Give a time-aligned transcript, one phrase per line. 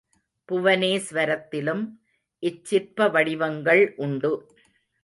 [0.49, 1.83] புவனேஸ்வரத்திலும்
[2.43, 4.33] இச்சிற்ப வடிவங்கள் உண்டு.